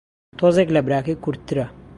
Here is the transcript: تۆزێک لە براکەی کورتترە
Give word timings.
تۆزێک 0.39 0.69
لە 0.75 0.81
براکەی 0.87 1.21
کورتترە 1.23 1.65